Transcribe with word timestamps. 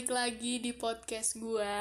balik 0.00 0.16
lagi 0.16 0.64
di 0.64 0.72
podcast 0.72 1.36
gue. 1.36 1.76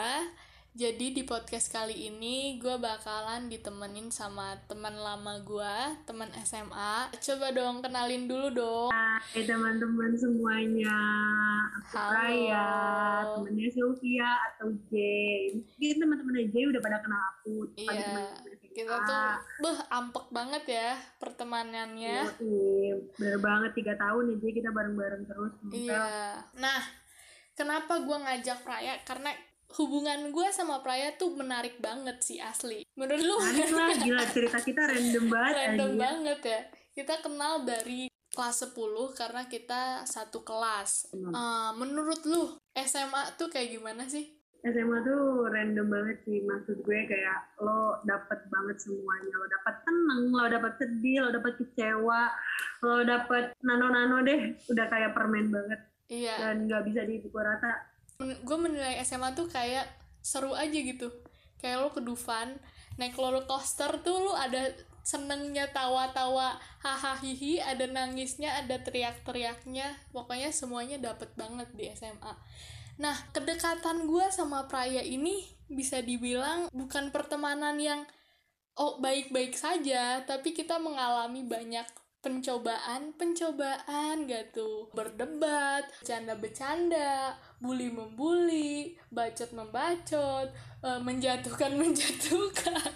Jadi 0.75 1.15
di 1.15 1.23
podcast 1.23 1.71
kali 1.71 2.11
ini 2.11 2.59
gue 2.59 2.75
bakalan 2.75 3.47
ditemenin 3.47 4.11
sama 4.11 4.59
teman 4.67 4.91
lama 4.91 5.39
gue, 5.39 5.75
teman 6.03 6.27
SMA. 6.43 7.15
Coba 7.15 7.55
dong 7.55 7.79
kenalin 7.79 8.27
dulu 8.27 8.51
dong. 8.51 8.91
Hai 8.91 9.47
teman-teman 9.47 10.19
semuanya, 10.19 10.99
aku 11.79 11.95
Halo. 11.95 12.11
Raya, 12.11 12.67
temennya 13.39 13.71
Sylvia 13.71 14.35
atau 14.51 14.67
Jane. 14.91 15.63
Mungkin 15.79 15.97
teman-teman 16.03 16.43
Jane 16.51 16.69
udah 16.75 16.81
pada 16.83 16.99
kenal 16.99 17.23
aku. 17.23 17.71
Iya, 17.79 18.35
kita 18.75 18.95
tuh, 18.99 19.31
beh, 19.63 19.79
ampek 19.95 20.27
banget 20.35 20.63
ya 20.67 20.91
pertemanannya. 21.23 22.35
Yoi, 22.35 22.99
bener 23.15 23.39
banget 23.39 23.79
tiga 23.79 23.95
tahun 23.95 24.35
ya 24.35 24.43
Jane 24.43 24.55
kita 24.59 24.75
bareng-bareng 24.75 25.23
terus. 25.23 25.55
Iya. 25.71 26.35
Nah, 26.59 27.07
kenapa 27.59 27.99
gue 27.99 28.15
ngajak 28.15 28.63
Praya? 28.63 28.95
Karena 29.03 29.35
hubungan 29.75 30.31
gue 30.31 30.47
sama 30.49 30.79
Praya 30.79 31.11
tuh 31.13 31.35
menarik 31.35 31.77
banget 31.77 32.23
sih 32.23 32.39
asli. 32.39 32.87
Menurut 32.95 33.19
lu? 33.19 33.35
Menarik 33.35 33.69
lah, 33.69 33.89
gila 33.99 34.23
cerita 34.25 34.57
kita 34.63 34.81
random 34.87 35.25
banget 35.35 35.53
Random 35.53 35.91
anjir. 35.91 35.99
banget 35.99 36.39
ya. 36.41 36.61
Kita 36.95 37.13
kenal 37.19 37.67
dari 37.67 38.07
kelas 38.29 38.57
10 38.65 38.73
karena 39.13 39.43
kita 39.45 39.81
satu 40.05 40.41
kelas. 40.41 41.11
Eh, 41.11 41.71
menurut 41.75 42.23
lu 42.23 42.55
SMA 42.73 43.35
tuh 43.35 43.51
kayak 43.51 43.75
gimana 43.75 44.07
sih? 44.07 44.39
SMA 44.59 44.99
tuh 45.01 45.47
random 45.47 45.87
banget 45.87 46.19
sih 46.27 46.43
maksud 46.43 46.83
gue 46.83 46.99
kayak 47.07 47.63
lo 47.63 47.95
dapet 48.03 48.43
banget 48.51 48.75
semuanya 48.75 49.31
lo 49.31 49.47
dapet 49.47 49.75
tenang 49.87 50.23
lo 50.27 50.45
dapet 50.51 50.73
sedih 50.75 51.23
lo 51.23 51.29
dapet 51.31 51.53
kecewa 51.55 52.27
lo 52.83 52.99
dapet 53.07 53.55
nano-nano 53.63 54.19
deh 54.19 54.59
udah 54.67 54.85
kayak 54.91 55.15
permen 55.15 55.47
banget 55.47 55.79
Iya. 56.09 56.41
dan 56.41 56.65
nggak 56.65 56.83
bisa 56.89 57.05
dipukul 57.05 57.45
rata. 57.45 57.85
Gue 58.19 58.57
menilai 58.57 58.97
SMA 59.05 59.37
tuh 59.37 59.45
kayak 59.45 59.85
seru 60.25 60.57
aja 60.57 60.73
gitu. 60.73 61.13
Kayak 61.61 61.85
lo 61.85 61.89
ke 61.93 62.01
Dufan 62.01 62.57
naik 62.97 63.15
roller 63.15 63.45
coaster 63.45 64.01
tuh 64.03 64.17
lo 64.27 64.33
ada 64.35 64.73
senengnya 65.05 65.71
tawa-tawa 65.71 66.59
hahaha 66.83 67.23
hihi 67.23 67.63
ada 67.63 67.85
nangisnya 67.87 68.59
ada 68.59 68.81
teriak-teriaknya. 68.81 69.93
Pokoknya 70.11 70.49
semuanya 70.49 70.97
dapet 70.97 71.29
banget 71.37 71.69
di 71.77 71.87
SMA 71.93 72.33
nah 72.99 73.15
kedekatan 73.31 74.11
gue 74.11 74.25
sama 74.27 74.67
Praya 74.67 74.99
ini 74.99 75.47
bisa 75.71 76.03
dibilang 76.03 76.67
bukan 76.75 77.15
pertemanan 77.15 77.79
yang 77.79 78.03
oh 78.75 78.99
baik-baik 78.99 79.55
saja 79.55 80.19
tapi 80.27 80.51
kita 80.51 80.75
mengalami 80.83 81.47
banyak 81.47 81.87
pencobaan 82.19 83.15
pencobaan 83.15 84.27
gak 84.27 84.51
tuh 84.51 84.91
berdebat 84.91 85.87
bercanda 86.03 86.35
bercanda 86.35 87.11
bully 87.63 87.87
membuli 87.87 88.99
bacot 89.07 89.55
membacot 89.55 90.47
eh, 90.83 90.99
menjatuhkan 90.99 91.75
menjatuhkan. 91.81 92.91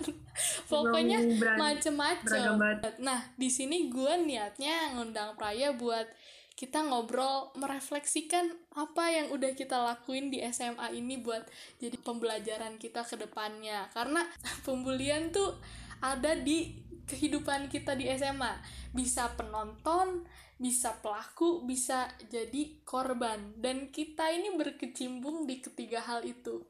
Pokoknya 0.66 1.22
macem-macem. 1.56 2.58
nah 3.00 3.22
di 3.38 3.48
sini 3.48 3.88
gue 3.88 4.14
niatnya 4.26 4.98
ngundang 4.98 5.38
Praya 5.38 5.72
buat 5.72 6.10
kita 6.54 6.86
ngobrol 6.86 7.50
merefleksikan 7.58 8.46
apa 8.78 9.10
yang 9.10 9.34
udah 9.34 9.58
kita 9.58 9.74
lakuin 9.74 10.30
di 10.30 10.40
SMA 10.54 10.94
ini 10.94 11.18
buat 11.18 11.42
jadi 11.82 11.98
pembelajaran 12.02 12.78
kita 12.78 13.02
ke 13.06 13.18
depannya. 13.18 13.90
Karena 13.94 14.26
pembulian 14.66 15.34
tuh 15.34 15.58
ada 16.04 16.36
di 16.36 16.83
kehidupan 17.08 17.68
kita 17.68 17.96
di 17.96 18.08
SMA 18.16 18.54
bisa 18.96 19.32
penonton 19.36 20.24
bisa 20.64 20.96
pelaku 21.04 21.68
bisa 21.68 22.08
jadi 22.32 22.80
korban. 22.88 23.58
Dan 23.60 23.90
kita 23.92 24.32
ini 24.32 24.54
berkecimpung 24.56 25.44
di 25.44 25.60
ketiga 25.60 26.00
hal 26.00 26.24
itu. 26.24 26.64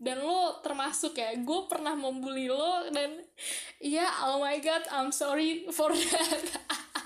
Dan 0.00 0.24
lo 0.24 0.60
termasuk 0.64 1.16
ya 1.16 1.32
gue 1.36 1.60
pernah 1.68 1.92
membuli 1.92 2.48
lo 2.48 2.88
dan 2.88 3.20
ya 3.84 4.08
oh 4.32 4.40
my 4.40 4.56
god 4.60 4.84
I'm 4.92 5.12
sorry 5.12 5.68
for 5.72 5.92
that. 5.92 6.44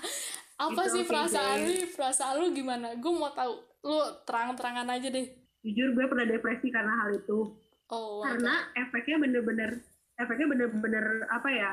Apa 0.65 0.87
It's 0.87 0.95
sih 0.95 1.03
okay, 1.03 1.11
perasaan 1.11 1.57
lu 1.67 1.75
perasaan 1.91 2.35
lu 2.39 2.47
gimana? 2.55 2.95
Gue 2.95 3.11
mau 3.11 3.31
tahu. 3.35 3.59
Lu 3.83 3.99
terang-terangan 4.23 4.87
aja 4.87 5.11
deh. 5.11 5.27
Jujur 5.67 5.91
gue 5.91 6.05
pernah 6.07 6.27
depresi 6.27 6.71
karena 6.71 6.93
hal 7.03 7.19
itu. 7.19 7.51
Oh 7.91 8.23
karena 8.23 8.71
efeknya 8.73 9.19
bener-bener 9.21 9.71
efeknya 10.15 10.47
bener-bener 10.47 11.05
apa 11.27 11.49
ya 11.51 11.71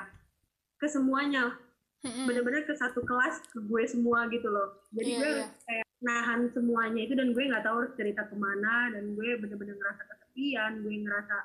ke 0.82 0.91
semuanya. 0.91 1.54
Bener-bener 2.03 2.66
ke 2.66 2.75
satu 2.75 2.98
kelas 3.06 3.47
ke 3.47 3.62
gue 3.62 3.82
semua 3.87 4.26
gitu 4.26 4.50
loh. 4.50 4.82
Jadi 4.91 5.10
Iya, 5.15 5.19
gue 5.22 5.31
iya. 5.38 5.47
kayak 5.62 5.87
nahan 6.03 6.50
semuanya 6.50 6.98
itu 6.98 7.15
dan 7.15 7.31
gue 7.31 7.47
nggak 7.47 7.62
tahu 7.62 7.87
harus 7.87 7.94
cerita 7.94 8.26
ke 8.26 8.34
mana 8.34 8.91
dan 8.91 9.15
gue 9.15 9.38
bener-bener 9.38 9.78
ngerasa 9.78 10.03
kesepian 10.10 10.82
gue 10.82 10.94
ngerasa 11.06 11.37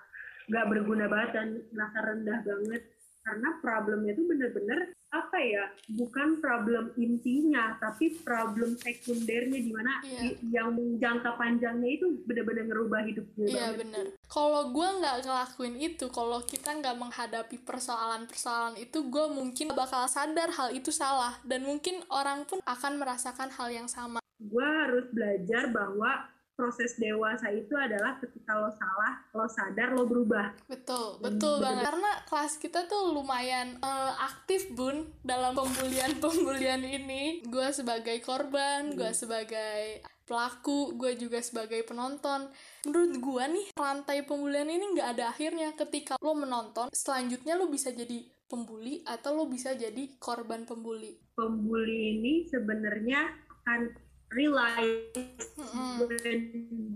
nggak 0.50 0.66
berguna 0.66 1.06
banget 1.06 1.30
dan 1.38 1.48
ngerasa 1.70 1.98
rendah 2.02 2.40
banget 2.42 2.82
karena 3.28 3.60
problemnya 3.60 4.12
itu 4.14 4.24
bener-bener 4.24 4.80
apa 5.08 5.38
ya 5.38 5.64
bukan 5.90 6.38
problem 6.38 6.92
intinya 6.98 7.76
tapi 7.78 8.12
problem 8.18 8.76
sekundernya 8.76 9.56
di 9.58 9.72
mana 9.72 9.94
Iya. 10.00 10.20
i- 10.26 10.40
yang 10.50 10.70
jangka 10.98 11.32
panjangnya 11.34 11.90
itu 11.90 12.24
bener-bener 12.24 12.64
ngerubah 12.66 13.04
hidup 13.04 13.24
gue 13.34 13.48
Iya 13.48 13.56
banget 13.72 13.78
bener. 13.84 14.06
Kalau 14.28 14.62
gue 14.70 14.88
nggak 14.94 15.18
ngelakuin 15.22 15.76
itu, 15.78 16.06
kalau 16.10 16.40
kita 16.42 16.70
nggak 16.74 16.96
menghadapi 16.98 17.56
persoalan-persoalan 17.58 18.76
itu, 18.78 19.00
gue 19.06 19.26
mungkin 19.30 19.72
bakal 19.74 20.08
sadar 20.08 20.52
hal 20.52 20.72
itu 20.72 20.92
salah 20.92 21.40
dan 21.42 21.64
mungkin 21.64 22.04
orang 22.10 22.44
pun 22.44 22.60
akan 22.64 22.94
merasakan 22.96 23.50
hal 23.50 23.68
yang 23.70 23.88
sama. 23.88 24.20
gue 24.38 24.62
harus 24.62 25.10
belajar 25.10 25.66
bahwa 25.68 26.30
proses 26.58 26.98
dewasa 26.98 27.54
itu 27.54 27.78
adalah 27.78 28.18
ketika 28.18 28.58
lo 28.58 28.74
salah 28.74 29.14
lo 29.38 29.46
sadar 29.46 29.94
lo 29.94 30.10
berubah 30.10 30.58
Betul, 30.66 31.22
Dan 31.22 31.38
betul 31.38 31.56
banget. 31.62 31.84
Karena 31.86 32.12
kelas 32.26 32.54
kita 32.58 32.80
tuh 32.90 33.14
lumayan 33.14 33.78
eh, 33.78 34.14
aktif 34.26 34.74
bun 34.74 35.06
dalam 35.22 35.54
pembulian-pembulian 35.54 36.82
ini. 36.82 37.46
Gue 37.46 37.70
sebagai 37.70 38.18
korban, 38.26 38.98
gue 38.98 39.14
sebagai 39.14 40.02
pelaku, 40.28 40.98
gue 40.98 41.16
juga 41.16 41.40
sebagai 41.40 41.86
penonton. 41.86 42.50
Menurut 42.84 43.14
gue 43.16 43.44
nih 43.54 43.68
rantai 43.78 44.26
pembulian 44.28 44.68
ini 44.68 44.98
nggak 44.98 45.10
ada 45.16 45.32
akhirnya. 45.32 45.72
Ketika 45.78 46.18
lo 46.20 46.34
menonton, 46.36 46.90
selanjutnya 46.92 47.56
lo 47.56 47.70
bisa 47.70 47.94
jadi 47.94 48.26
pembuli 48.48 49.04
atau 49.04 49.36
lo 49.36 49.46
bisa 49.48 49.76
jadi 49.76 50.16
korban 50.18 50.64
pembuli. 50.64 51.20
pembuli 51.38 52.18
ini 52.18 52.34
sebenarnya 52.50 53.28
akan 53.46 54.07
realize 54.36 55.12
Mm-mm. 55.56 56.04
when 56.04 56.40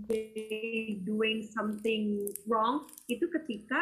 they 0.06 1.00
doing 1.02 1.44
something 1.48 2.28
wrong 2.44 2.84
itu 3.08 3.24
ketika 3.30 3.80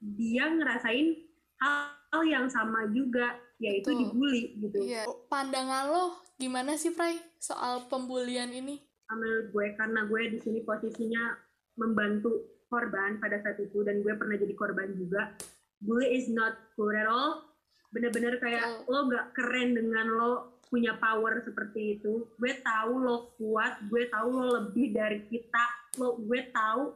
dia 0.00 0.48
ngerasain 0.48 1.16
hal 1.60 2.20
yang 2.24 2.48
sama 2.48 2.88
juga 2.92 3.36
yaitu 3.56 3.92
Betul. 3.92 4.00
dibully 4.12 4.44
gitu 4.60 4.78
Iya. 4.84 5.04
Pandangan 5.28 5.88
lo 5.88 6.04
gimana 6.36 6.76
sih, 6.76 6.92
Pray, 6.92 7.16
soal 7.40 7.88
pembulian 7.88 8.52
ini? 8.52 8.84
menurut 9.06 9.54
gue 9.54 9.66
karena 9.78 10.02
gue 10.10 10.22
di 10.34 10.38
sini 10.42 10.58
posisinya 10.66 11.38
membantu 11.78 12.58
korban 12.66 13.22
pada 13.22 13.38
saat 13.38 13.62
itu 13.62 13.86
dan 13.86 14.02
gue 14.02 14.10
pernah 14.18 14.34
jadi 14.34 14.50
korban 14.58 14.98
juga 14.98 15.30
bully 15.78 16.18
is 16.18 16.26
not 16.26 16.58
cool 16.74 16.90
at 16.90 17.06
all 17.06 17.46
bener-bener 17.94 18.34
kayak 18.42 18.66
Betul. 18.82 18.90
lo 18.90 19.00
gak 19.06 19.26
keren 19.38 19.78
dengan 19.78 20.06
lo 20.10 20.55
punya 20.66 20.98
power 20.98 21.42
seperti 21.46 22.00
itu 22.00 22.26
gue 22.36 22.52
tahu 22.62 22.92
lo 23.00 23.34
kuat 23.38 23.86
gue 23.86 24.10
tahu 24.10 24.28
lo 24.30 24.46
lebih 24.62 24.92
dari 24.92 25.24
kita 25.30 25.64
lo 26.02 26.18
gue 26.20 26.50
tahu 26.50 26.94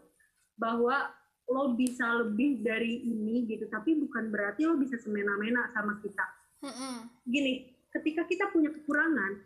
bahwa 0.59 1.11
lo 1.51 1.75
bisa 1.75 2.07
lebih 2.23 2.63
dari 2.63 3.03
ini 3.07 3.47
gitu 3.47 3.67
tapi 3.71 3.99
bukan 3.99 4.31
berarti 4.31 4.67
lo 4.67 4.79
bisa 4.79 4.99
semena-mena 4.99 5.71
sama 5.75 5.99
kita 6.03 6.41
gini, 7.25 7.73
ketika 7.89 8.29
kita 8.29 8.53
punya 8.53 8.69
kekurangan, 8.69 9.41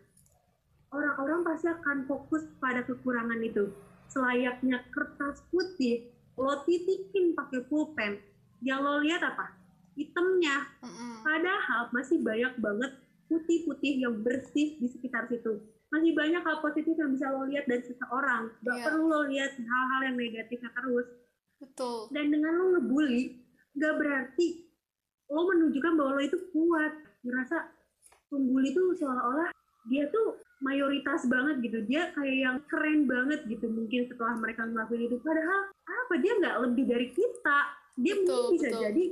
orang-orang 0.91 1.47
pasti 1.47 1.71
akan 1.71 2.03
fokus 2.07 2.43
pada 2.59 2.83
kekurangan 2.83 3.39
itu. 3.39 3.71
Selayaknya 4.11 4.83
kertas 4.91 5.41
putih, 5.49 6.11
lo 6.35 6.61
titikin 6.67 7.33
pakai 7.33 7.63
pulpen, 7.71 8.19
yang 8.61 8.83
lo 8.83 8.99
lihat 9.01 9.23
apa? 9.23 9.55
Hitamnya. 9.95 10.75
Padahal 11.23 11.89
masih 11.95 12.19
banyak 12.19 12.53
banget 12.59 12.91
putih-putih 13.25 13.93
yang 13.99 14.21
bersih 14.21 14.77
di 14.77 14.87
sekitar 14.87 15.25
situ. 15.25 15.59
Masih 15.89 16.11
banyak 16.11 16.41
hal 16.41 16.57
positif 16.59 16.93
yang 16.93 17.13
bisa 17.13 17.29
lo 17.29 17.45
lihat 17.45 17.65
dari 17.65 17.81
seseorang. 17.81 18.51
Gak 18.61 18.75
Iya. 18.75 18.83
perlu 18.85 19.03
lo 19.05 19.21
lihat 19.25 19.51
hal-hal 19.55 20.01
yang 20.03 20.17
negatifnya 20.17 20.69
terus 20.71 21.07
Betul. 21.55 22.11
dan 22.11 22.25
dengan 22.29 22.51
lo 22.53 22.65
ngebully 22.75 23.39
gak 23.73 23.95
berarti 23.95 24.47
lo 25.27 25.41
menunjukkan 25.45 25.93
bahwa 25.95 26.11
lo 26.13 26.21
itu 26.21 26.37
kuat 26.51 26.93
ngerasa 27.21 27.57
pembuli 28.27 28.69
itu 28.69 28.81
seolah-olah 28.95 29.49
dia 29.87 30.09
tuh 30.09 30.35
mayoritas 30.59 31.25
banget 31.25 31.61
gitu 31.61 31.79
dia 31.85 32.09
kayak 32.11 32.37
yang 32.37 32.57
keren 32.65 33.05
banget 33.05 33.43
gitu 33.45 33.65
mungkin 33.67 34.05
setelah 34.05 34.35
mereka 34.35 34.65
ngelakuin 34.65 35.05
itu 35.05 35.17
padahal 35.19 35.61
apa 35.85 36.13
dia 36.17 36.33
nggak 36.37 36.57
lebih 36.69 36.85
dari 36.85 37.07
kita 37.11 37.59
dia 37.95 38.13
Betul, 38.15 38.25
mungkin 38.25 38.53
bisa 38.53 38.67
betul. 38.69 38.81
jadi 38.83 39.03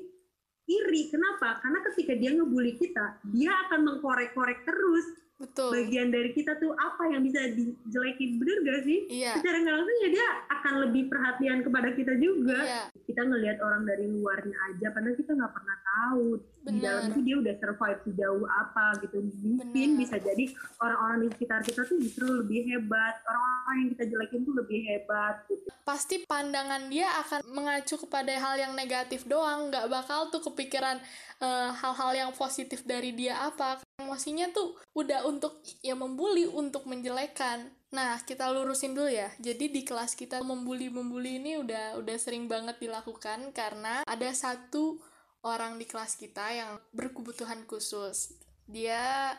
iri. 0.68 1.12
Kenapa? 1.12 1.60
Karena 1.60 1.80
ketika 1.92 2.14
dia 2.16 2.32
ngebully 2.36 2.76
kita 2.80 3.20
dia 3.32 3.52
akan 3.68 3.80
mengkorek-korek 3.88 4.64
terus 4.64 5.06
betul. 5.44 5.70
bagian 5.76 6.08
dari 6.10 6.32
kita 6.32 6.56
tuh 6.58 6.72
apa 6.80 7.04
yang 7.12 7.22
bisa 7.22 7.52
dijelekin 7.52 8.40
bener 8.40 8.58
gak 8.64 8.80
sih? 8.88 9.00
Iya. 9.12 9.36
Secara 9.38 9.60
nggak 9.60 9.76
langsung 9.76 9.98
ya 10.00 10.10
dia 10.16 10.28
akan 10.48 10.74
lebih 10.88 11.04
perhatian 11.12 11.60
kepada 11.62 11.90
kita 11.92 12.14
juga. 12.16 12.60
Iya. 12.64 12.84
Kita 13.04 13.22
ngelihat 13.28 13.58
orang 13.60 13.84
dari 13.84 14.08
luarnya 14.08 14.58
aja 14.72 14.88
padahal 14.96 15.16
kita 15.20 15.32
nggak 15.36 15.54
pernah 15.54 15.78
tahu 15.84 16.26
di 16.64 16.80
Benar. 16.80 16.80
dalam 16.80 17.04
itu 17.12 17.20
dia 17.28 17.36
udah 17.44 17.56
survive 17.60 18.00
sejauh 18.08 18.46
apa 18.48 18.86
gitu. 19.04 19.18
Mungkin 19.20 19.90
Benar. 19.92 20.00
bisa 20.00 20.16
jadi 20.24 20.46
orang-orang 20.80 21.18
di 21.20 21.28
sekitar 21.36 21.60
kita 21.68 21.82
tuh 21.84 21.98
justru 22.00 22.26
lebih 22.32 22.60
hebat. 22.72 23.14
Orang-orang 23.28 23.76
yang 23.84 23.90
kita 24.00 24.04
jelekin 24.08 24.42
tuh 24.48 24.56
lebih 24.56 24.80
hebat 24.88 25.36
gitu. 25.52 25.68
Pasti 25.84 26.16
pandangan 26.24 26.88
dia 26.88 27.12
akan 27.28 27.44
mengacu 27.52 28.00
kepada 28.00 28.32
hal 28.32 28.56
yang 28.56 28.74
negatif 28.74 29.28
doang. 29.28 29.68
Nggak 29.68 29.92
bakal 29.92 30.32
tuh 30.32 30.40
kepikiran 30.40 31.04
eh, 31.44 31.70
hal-hal 31.76 32.12
yang 32.16 32.32
positif 32.32 32.88
dari 32.88 33.12
dia 33.12 33.44
apa 33.44 33.83
emosinya 34.02 34.50
tuh 34.50 34.78
udah 34.98 35.26
untuk 35.30 35.62
ya 35.86 35.94
membuli 35.94 36.50
untuk 36.50 36.90
menjelekan 36.90 37.70
nah 37.94 38.18
kita 38.26 38.50
lurusin 38.50 38.98
dulu 38.98 39.10
ya 39.10 39.30
jadi 39.38 39.70
di 39.70 39.86
kelas 39.86 40.18
kita 40.18 40.42
membuli 40.42 40.90
membuli 40.90 41.38
ini 41.38 41.62
udah 41.62 42.02
udah 42.02 42.18
sering 42.18 42.50
banget 42.50 42.82
dilakukan 42.82 43.54
karena 43.54 44.02
ada 44.10 44.30
satu 44.34 44.98
orang 45.46 45.78
di 45.78 45.86
kelas 45.86 46.18
kita 46.18 46.46
yang 46.58 46.72
berkebutuhan 46.90 47.70
khusus 47.70 48.34
dia 48.66 49.38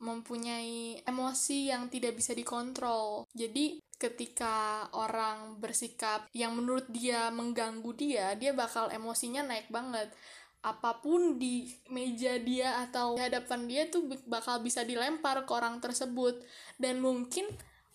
mempunyai 0.00 1.04
emosi 1.04 1.68
yang 1.68 1.92
tidak 1.92 2.16
bisa 2.16 2.32
dikontrol. 2.32 3.28
Jadi 3.36 3.84
ketika 4.00 4.88
orang 4.96 5.60
bersikap 5.60 6.24
yang 6.32 6.56
menurut 6.56 6.88
dia 6.88 7.28
mengganggu 7.28 7.92
dia, 7.92 8.32
dia 8.32 8.56
bakal 8.56 8.88
emosinya 8.88 9.44
naik 9.44 9.68
banget. 9.68 10.08
Apa 10.60 11.00
pun 11.00 11.40
di 11.40 11.68
meja 11.88 12.36
dia 12.36 12.84
atau 12.84 13.16
di 13.16 13.24
hadapan 13.24 13.64
dia 13.64 13.82
tuh 13.88 14.04
bakal 14.28 14.60
bisa 14.60 14.84
dilempar 14.84 15.48
ke 15.48 15.52
orang 15.52 15.80
tersebut. 15.80 16.40
Dan 16.76 17.00
mungkin 17.00 17.48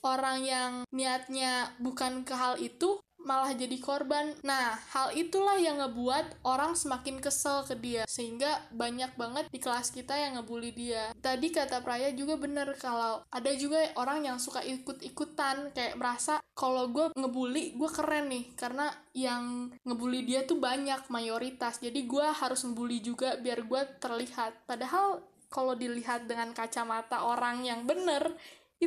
orang 0.06 0.46
yang 0.46 0.72
niatnya 0.94 1.74
bukan 1.82 2.22
ke 2.26 2.34
hal 2.34 2.62
itu 2.62 3.02
malah 3.26 3.52
jadi 3.52 3.76
korban. 3.82 4.32
Nah, 4.46 4.78
hal 4.94 5.12
itulah 5.18 5.58
yang 5.58 5.82
ngebuat 5.82 6.46
orang 6.46 6.78
semakin 6.78 7.20
kesel 7.20 7.66
ke 7.66 7.76
dia 7.76 8.04
sehingga 8.06 8.62
banyak 8.72 9.18
banget 9.18 9.46
di 9.50 9.60
kelas 9.60 9.92
kita 9.92 10.16
yang 10.16 10.40
ngebully 10.40 10.72
dia. 10.72 11.12
Tadi 11.20 11.50
kata 11.52 11.82
Praya 11.82 12.14
juga 12.14 12.38
bener 12.38 12.78
kalau 12.78 13.26
ada 13.28 13.52
juga 13.58 13.82
orang 13.98 14.24
yang 14.24 14.38
suka 14.38 14.62
ikut-ikutan 14.62 15.74
kayak 15.74 15.98
merasa 15.98 16.40
kalau 16.56 16.88
gue 16.94 17.12
ngebully 17.18 17.76
gue 17.76 17.90
keren 17.92 18.32
nih 18.32 18.46
karena 18.56 18.88
yang 19.12 19.74
ngebully 19.84 20.24
dia 20.24 20.46
tuh 20.48 20.62
banyak 20.62 21.10
mayoritas. 21.12 21.82
Jadi 21.82 22.06
gue 22.08 22.24
harus 22.24 22.62
ngebully 22.64 23.04
juga 23.04 23.36
biar 23.42 23.66
gue 23.66 23.82
terlihat. 24.00 24.70
Padahal 24.70 25.26
kalau 25.50 25.74
dilihat 25.78 26.28
dengan 26.28 26.52
kacamata 26.52 27.24
orang 27.24 27.64
yang 27.64 27.88
bener 27.88 28.36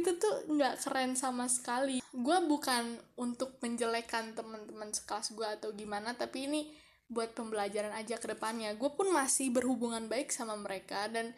itu 0.00 0.17
tuh 0.17 0.49
nggak 0.50 0.81
keren 0.83 1.12
sama 1.19 1.47
sekali. 1.50 2.00
Gue 2.15 2.39
bukan 2.47 2.99
untuk 3.19 3.59
menjelekan 3.61 4.33
teman-teman 4.33 4.91
sekelas 4.95 5.35
gue 5.35 5.49
atau 5.49 5.71
gimana, 5.75 6.15
tapi 6.15 6.47
ini 6.47 6.61
buat 7.09 7.33
pembelajaran 7.33 7.93
aja 7.97 8.17
ke 8.21 8.33
depannya. 8.33 8.75
Gue 8.79 8.93
pun 8.93 9.11
masih 9.11 9.50
berhubungan 9.50 10.06
baik 10.06 10.31
sama 10.31 10.55
mereka 10.56 11.09
dan 11.09 11.33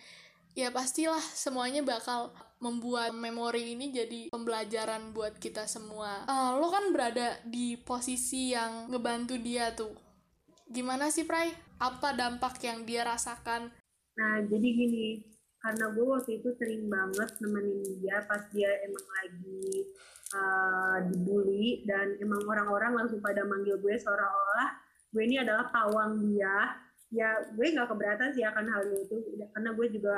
ya 0.52 0.74
pastilah 0.74 1.22
semuanya 1.22 1.80
bakal 1.86 2.34
membuat 2.60 3.16
memori 3.16 3.72
ini 3.72 3.88
jadi 3.88 4.20
pembelajaran 4.34 5.16
buat 5.16 5.38
kita 5.40 5.64
semua. 5.64 6.28
Ah, 6.28 6.58
lo 6.58 6.68
kan 6.68 6.92
berada 6.92 7.40
di 7.46 7.80
posisi 7.80 8.52
yang 8.52 8.90
ngebantu 8.92 9.40
dia 9.40 9.72
tuh. 9.72 9.94
Gimana 10.70 11.08
sih, 11.08 11.24
Pray? 11.26 11.50
Apa 11.80 12.12
dampak 12.12 12.60
yang 12.62 12.84
dia 12.84 13.02
rasakan? 13.02 13.72
nah 14.20 14.36
jadi 14.44 14.68
gini 14.68 15.24
karena 15.60 15.92
gue 15.92 16.04
waktu 16.08 16.30
itu 16.40 16.48
sering 16.56 16.88
banget 16.88 17.30
nemenin 17.44 18.00
dia 18.00 18.24
pas 18.24 18.42
dia 18.52 18.70
emang 18.84 19.06
lagi 19.20 19.64
uh, 20.32 20.98
dibully 21.12 21.84
dan 21.84 22.16
emang 22.20 22.40
orang-orang 22.48 23.04
langsung 23.04 23.20
pada 23.20 23.44
manggil 23.44 23.76
gue 23.76 23.94
seolah-olah 24.00 24.90
gue 25.10 25.22
ini 25.26 25.42
adalah 25.42 25.66
pawang 25.70 26.22
dia. 26.30 26.78
Ya 27.10 27.42
gue 27.50 27.66
nggak 27.74 27.90
keberatan 27.90 28.30
sih 28.38 28.46
akan 28.46 28.66
hal 28.70 28.86
itu. 28.94 29.18
Karena 29.50 29.70
gue 29.74 29.86
juga 29.90 30.14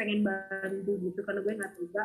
pengen 0.00 0.24
bantu 0.24 0.92
gitu 1.04 1.20
karena 1.20 1.44
gue 1.44 1.52
nggak 1.60 1.72
tega 1.76 2.04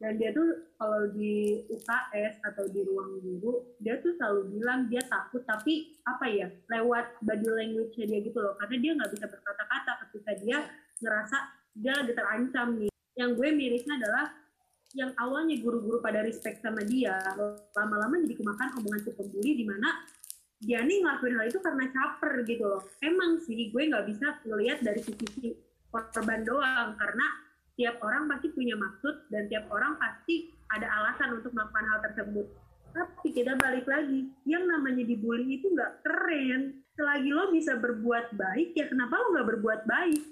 dan 0.00 0.16
dia 0.18 0.32
tuh 0.34 0.48
kalau 0.80 1.12
di 1.12 1.62
UKS 1.70 2.42
atau 2.42 2.64
di 2.72 2.80
ruang 2.82 3.20
guru 3.20 3.76
dia 3.78 4.00
tuh 4.00 4.16
selalu 4.16 4.56
bilang 4.56 4.88
dia 4.90 5.04
takut 5.06 5.44
tapi 5.44 5.94
apa 6.08 6.24
ya 6.26 6.48
lewat 6.72 7.20
body 7.22 7.46
language-nya 7.46 8.06
dia 8.08 8.20
gitu 8.24 8.38
loh. 8.42 8.58
Karena 8.58 8.76
dia 8.82 8.92
nggak 8.98 9.10
bisa 9.14 9.26
berkata-kata 9.30 9.92
ketika 10.08 10.32
dia 10.42 10.58
ngerasa 10.98 11.38
dia 11.74 11.92
lagi 11.94 12.12
terancam 12.14 12.68
nih. 12.78 12.92
Yang 13.18 13.30
gue 13.36 13.48
mirisnya 13.52 13.94
adalah 14.00 14.26
yang 14.94 15.10
awalnya 15.22 15.54
guru-guru 15.62 16.02
pada 16.02 16.18
respect 16.26 16.58
sama 16.66 16.82
dia 16.82 17.14
lama-lama 17.78 18.18
jadi 18.26 18.34
kemakan 18.42 18.74
omongan 18.82 19.00
si 19.06 19.10
pembuli 19.14 19.62
di 19.62 19.62
mana 19.62 20.02
dia 20.60 20.82
nih 20.82 20.98
ngelakuin 21.00 21.38
hal 21.38 21.46
itu 21.46 21.60
karena 21.62 21.84
caper 21.88 22.32
gitu 22.44 22.64
loh. 22.66 22.82
Emang 23.00 23.38
sih 23.40 23.70
gue 23.70 23.82
nggak 23.86 24.06
bisa 24.10 24.26
ngelihat 24.44 24.82
dari 24.84 25.00
sisi 25.00 25.56
korban 25.88 26.44
doang 26.44 26.98
karena 26.98 27.26
tiap 27.80 27.96
orang 28.04 28.28
pasti 28.28 28.52
punya 28.52 28.76
maksud 28.76 29.30
dan 29.32 29.48
tiap 29.48 29.70
orang 29.72 29.96
pasti 29.96 30.52
ada 30.68 30.84
alasan 31.00 31.40
untuk 31.40 31.56
melakukan 31.56 31.86
hal 31.86 31.98
tersebut. 32.10 32.46
Tapi 32.90 33.28
kita 33.32 33.56
balik 33.56 33.86
lagi 33.86 34.28
yang 34.44 34.66
namanya 34.66 35.06
dibully 35.06 35.62
itu 35.62 35.70
nggak 35.70 36.02
keren. 36.04 36.82
Selagi 36.98 37.30
lo 37.32 37.48
bisa 37.54 37.78
berbuat 37.80 38.36
baik 38.36 38.76
ya 38.76 38.84
kenapa 38.90 39.16
lo 39.16 39.32
nggak 39.32 39.48
berbuat 39.56 39.80
baik? 39.88 40.22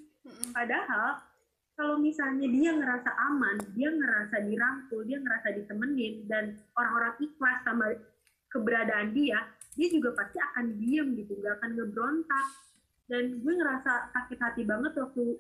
Padahal 0.53 1.25
kalau 1.79 1.95
misalnya 1.95 2.51
dia 2.51 2.75
ngerasa 2.75 3.07
aman, 3.31 3.55
dia 3.79 3.87
ngerasa 3.87 4.43
dirangkul, 4.43 5.07
dia 5.07 5.23
ngerasa 5.23 5.55
ditemenin, 5.55 6.27
dan 6.27 6.59
orang-orang 6.75 7.15
ikhlas 7.23 7.63
sama 7.63 7.87
keberadaan 8.51 9.15
dia, 9.15 9.47
dia 9.79 9.87
juga 9.87 10.11
pasti 10.19 10.43
akan 10.43 10.75
diem 10.83 11.15
gitu, 11.15 11.39
nggak 11.39 11.63
akan 11.63 11.71
ngebrontak. 11.79 12.47
Dan 13.07 13.41
gue 13.41 13.53
ngerasa 13.55 14.11
sakit 14.11 14.39
hati 14.43 14.63
banget 14.67 14.91
waktu 14.99 15.39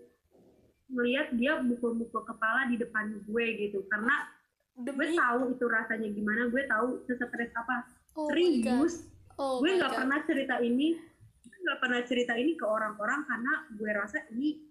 melihat 0.88 1.34
dia 1.34 1.58
mukul-mukul 1.58 2.22
kepala 2.22 2.70
di 2.70 2.78
depan 2.78 3.18
gue 3.26 3.46
gitu, 3.58 3.82
karena 3.90 4.30
gue 4.78 5.08
tahu 5.18 5.58
itu 5.58 5.66
rasanya 5.66 6.06
gimana, 6.06 6.46
gue 6.54 6.62
tahu 6.70 7.02
sesetres 7.10 7.50
apa. 7.58 7.82
Oh. 8.14 8.30
Serius, 8.30 9.10
Oh 9.38 9.58
gue 9.58 9.74
nggak 9.74 9.90
pernah 9.90 10.18
cerita 10.22 10.62
ini, 10.62 10.98
gue 11.42 11.58
nggak 11.66 11.78
pernah 11.82 12.00
cerita 12.06 12.34
ini 12.38 12.54
ke 12.54 12.66
orang-orang 12.66 13.26
karena 13.26 13.54
gue 13.74 13.90
rasa 13.90 14.18
ini 14.34 14.68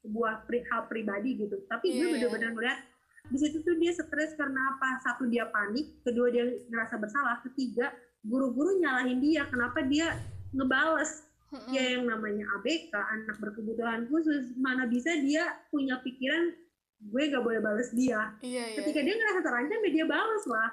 sebuah 0.00 0.44
pri- 0.44 0.66
hal 0.66 0.86
pribadi 0.86 1.36
gitu. 1.36 1.60
Tapi 1.64 1.86
gue 1.88 1.96
Iya, 1.96 2.04
iya. 2.04 2.12
bener-bener 2.16 2.50
ngeliat 2.52 2.78
di 3.26 3.36
situ 3.36 3.60
tuh 3.60 3.76
dia 3.76 3.92
stres 3.92 4.32
karena 4.34 4.74
apa? 4.74 4.98
Satu 5.00 5.24
dia 5.24 5.46
panik, 5.46 6.00
kedua 6.02 6.28
dia 6.28 6.42
ngerasa 6.66 6.96
bersalah, 6.96 7.38
ketiga 7.42 7.92
guru-guru 8.20 8.76
nyalahin 8.76 9.16
dia 9.16 9.44
kenapa 9.46 9.80
dia 9.80 10.12
ngebales 10.52 11.24
Mm-mm. 11.50 11.72
ya 11.72 11.96
yang 11.96 12.04
namanya 12.04 12.44
ABK 12.54 12.92
anak 12.92 13.36
berkebutuhan 13.38 14.04
khusus 14.06 14.52
mana 14.54 14.84
bisa 14.84 15.08
dia 15.18 15.40
punya 15.66 15.96
pikiran 15.98 16.52
gue 17.00 17.22
gak 17.26 17.40
boleh 17.40 17.58
bales 17.58 17.88
dia 17.90 18.36
Iya, 18.38 18.64
iya. 18.70 18.76
ketika 18.76 19.00
dia 19.00 19.14
ngerasa 19.16 19.40
terancam 19.40 19.80
ya 19.80 19.90
dia 19.90 20.04
balas 20.04 20.44
lah 20.44 20.68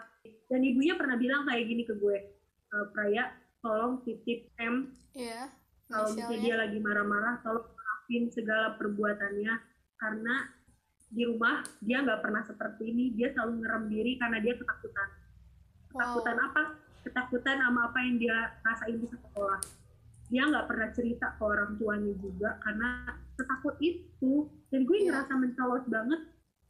dan 0.45 0.59
ibunya 0.59 0.93
pernah 0.93 1.15
bilang 1.15 1.47
kayak 1.47 1.65
gini 1.65 1.81
ke 1.81 1.95
gue 1.95 2.17
e, 2.67 2.75
Praya 2.91 3.31
tolong 3.57 4.03
titip 4.03 4.51
M 4.59 4.91
Iya. 5.15 5.47
kalau 5.87 6.11
misalnya 6.11 6.39
dia 6.43 6.55
lagi 6.59 6.77
marah-marah 6.77 7.39
tolong 7.41 7.63
maafin 8.07 8.31
segala 8.31 8.79
perbuatannya. 8.79 9.53
Karena 9.99 10.35
di 11.11 11.27
rumah 11.27 11.59
dia 11.83 11.99
nggak 11.99 12.23
pernah 12.23 12.43
seperti 12.47 12.87
ini. 12.87 13.11
Dia 13.11 13.35
selalu 13.35 13.59
ngerem 13.59 13.83
diri 13.91 14.11
karena 14.15 14.39
dia 14.39 14.55
ketakutan. 14.55 15.09
Ketakutan 15.91 16.35
Wow. 16.39 16.47
apa? 16.47 16.63
Ketakutan 17.03 17.57
sama 17.59 17.79
apa 17.91 17.99
yang 17.99 18.15
dia 18.15 18.37
rasain 18.63 18.95
di 18.95 19.07
sekolah. 19.11 19.59
Dia 20.27 20.43
nggak 20.43 20.67
pernah 20.67 20.89
cerita 20.91 21.35
ke 21.35 21.43
orang 21.43 21.79
tuanya 21.79 22.13
juga 22.19 22.49
karena 22.63 23.11
setakut 23.35 23.75
itu. 23.83 24.47
Dan 24.71 24.83
gue 24.83 24.97
Iya. 24.99 25.05
ngerasa 25.11 25.33
mencolok 25.35 25.85
banget. 25.87 26.21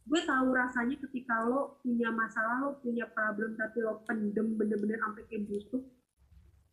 Gue 0.08 0.20
tahu 0.24 0.48
rasanya 0.56 0.96
ketika 1.04 1.44
lo 1.44 1.78
punya 1.84 2.08
masalah 2.08 2.64
lo 2.64 2.70
punya 2.80 3.04
problem 3.12 3.54
tapi 3.54 3.84
lo 3.84 4.00
pendem 4.08 4.56
bener-bener 4.56 4.96
sampai 4.98 5.22
kayak 5.28 5.44
busuk 5.46 5.84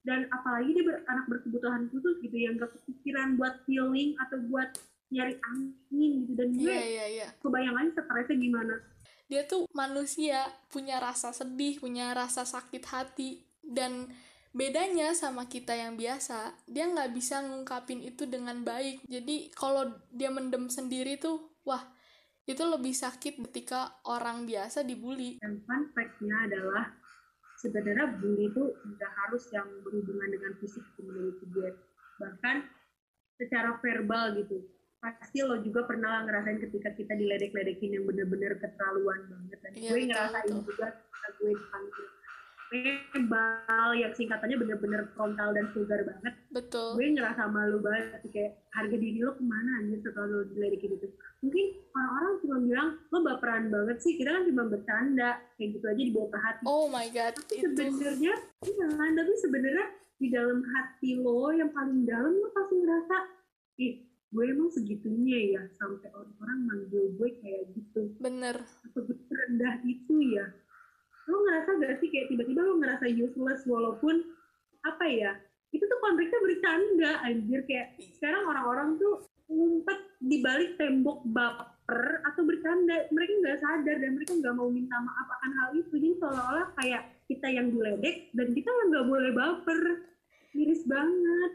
dan 0.05 0.29
apalagi 0.29 0.71
dia 0.71 0.85
ber- 0.85 1.03
anak 1.09 1.25
berkebutuhan 1.27 1.89
khusus 1.89 2.21
gitu 2.21 2.38
yang 2.38 2.55
gak 2.55 2.71
kepikiran 2.71 3.35
buat 3.35 3.59
healing 3.65 4.13
atau 4.21 4.38
buat 4.47 4.69
nyari 5.09 5.35
angin 5.41 6.12
gitu 6.25 6.33
dan 6.33 6.50
gue 6.53 6.65
Iya, 6.65 6.81
iya, 6.85 7.05
iya. 7.09 7.27
kebayangannya 7.41 7.91
stresnya 7.93 8.38
gimana 8.38 8.75
Dia 9.25 9.41
tuh 9.50 9.65
manusia, 9.74 10.45
punya 10.69 11.01
rasa 11.01 11.33
sedih, 11.33 11.81
punya 11.81 12.13
rasa 12.13 12.45
sakit 12.45 12.85
hati. 12.85 13.41
Dan 13.57 14.05
bedanya 14.53 15.17
sama 15.17 15.50
kita 15.50 15.74
yang 15.74 15.97
biasa, 15.97 16.53
dia 16.69 16.85
nggak 16.85 17.09
bisa 17.09 17.41
ngungkapin 17.41 18.05
itu 18.05 18.29
dengan 18.29 18.62
baik. 18.62 19.01
Jadi 19.09 19.50
kalau 19.50 19.89
dia 20.13 20.29
mendem 20.29 20.69
sendiri 20.69 21.17
tuh, 21.17 21.41
wah, 21.65 21.81
itu 22.45 22.62
lebih 22.62 22.93
sakit 22.93 23.41
ketika 23.50 23.97
orang 24.05 24.45
biasa 24.45 24.85
dibully. 24.85 25.41
dan 25.41 25.57
fun 25.65 25.89
fact-nya 25.97 26.45
adalah 26.45 26.93
sebenarnya 27.65 28.22
bully 28.22 28.53
itu 28.53 28.63
nggak 28.86 29.12
harus 29.25 29.50
yang 29.50 29.65
berhubungan 29.81 30.29
dengan 30.29 30.53
fisik 30.62 30.86
menurut 31.01 31.41
gue. 31.41 31.69
Bahkan 32.22 32.55
secara 33.41 33.81
verbal 33.81 34.38
gitu 34.38 34.62
pasti 35.05 35.45
lo 35.45 35.62
juga 35.62 35.86
pernah 35.86 36.25
ngerasain 36.25 36.57
ketika 36.65 36.89
kita 36.98 37.13
diledek-ledekin 37.13 37.93
yang 37.93 38.05
bener-bener 38.10 38.57
keterlaluan 38.57 39.22
banget. 39.29 39.57
Dan 39.62 39.72
Iya, 39.77 39.89
gue 39.93 40.01
ngerasain 40.10 40.50
betul. 40.50 40.62
juga 40.65 40.88
ketika 40.98 41.27
gue 41.38 41.51
dipanggil 41.53 42.05
bal 43.29 43.91
yang 43.95 44.12
singkatannya 44.12 44.57
bener-bener 44.57 45.07
frontal 45.13 45.53
dan 45.53 45.69
vulgar 45.72 46.01
banget. 46.03 46.34
Betul. 46.51 46.98
Gue 46.98 47.07
ngerasa 47.13 47.48
malu 47.48 47.77
banget 47.79 48.22
kayak 48.29 48.57
harga 48.74 48.95
diri 48.98 49.22
lo 49.22 49.38
ke 49.38 49.43
mana 49.45 49.81
anjir 49.81 50.01
setelah 50.01 50.27
lo 50.27 50.39
diledekin 50.50 50.98
itu. 50.98 51.07
Mungkin 51.45 51.65
orang-orang 51.93 52.34
cuma 52.41 52.55
bilang 52.65 52.89
lo 53.13 53.17
baperan 53.24 53.65
banget 53.69 53.98
sih 54.01 54.17
kita 54.17 54.29
kan 54.34 54.43
cuma 54.50 54.63
bercanda. 54.67 55.29
Kayak 55.55 55.69
gitu 55.79 55.86
aja 55.88 56.03
dibawa 56.03 56.27
ke 56.34 56.39
hati. 56.41 56.63
Oh 56.67 56.86
my 56.89 57.07
god 57.13 57.34
tapi 57.38 57.53
itu. 57.62 57.67
sebenarnya 57.69 58.34
iya 58.65 58.86
tapi 58.91 59.34
sebenarnya 59.39 59.86
di 60.15 60.27
dalam 60.31 60.60
hati 60.63 61.10
lo 61.19 61.51
yang 61.51 61.72
paling 61.72 62.07
dalam 62.07 62.34
lo 62.34 62.48
pasti 62.55 62.75
ngerasa 62.79 63.17
ih 63.79 63.93
gue 64.36 64.43
emang 64.51 64.67
segitunya 64.67 65.39
ya 65.55 65.63
sampai 65.79 66.12
orang-orang 66.12 66.60
manggil 66.67 67.03
gue 67.15 67.29
kayak 67.39 67.72
gitu. 67.72 68.12
Bener. 68.19 68.67
Atau 68.84 69.07
gue 69.07 69.15
rendah 69.31 69.79
itu 69.88 70.15
ya 70.36 70.45
lo 71.25 71.38
ngerasa 71.41 71.70
gak 71.82 71.94
sih 72.01 72.10
kayak 72.13 72.29
tiba-tiba 72.29 72.62
lo 72.62 72.77
ngerasa 72.77 73.05
useless 73.10 73.65
walaupun 73.65 74.22
apa 74.86 75.05
ya 75.10 75.34
itu 75.75 75.84
tuh 75.84 76.00
konteksnya 76.00 76.39
bercanda 76.39 77.12
anjir. 77.27 77.60
Kayak 77.67 78.00
sekarang 78.15 78.44
orang-orang 78.48 78.89
tuh 78.96 79.27
ngumpet 79.51 80.00
di 80.24 80.39
balik 80.39 80.79
tembok 80.79 81.20
baper 81.27 82.24
atau 82.24 82.41
bercanda. 82.48 83.12
Mereka 83.12 83.34
nggak 83.44 83.60
sadar 83.60 83.98
dan 84.00 84.12
mereka 84.15 84.34
nggak 84.39 84.55
mau 84.55 84.72
minta 84.72 84.96
maaf 85.03 85.27
akan 85.27 85.51
hal 85.60 85.70
itu. 85.75 85.94
Jadi 86.00 86.15
seolah-olah 86.24 86.67
kayak 86.79 87.03
kita 87.27 87.48
yang 87.51 87.67
diledek 87.75 88.32
dan 88.32 88.48
kita 88.55 88.70
yang 88.72 88.88
nggak 88.96 89.08
boleh 89.12 89.32
baper. 89.36 89.82
Miris 90.55 90.88
banget. 90.88 91.51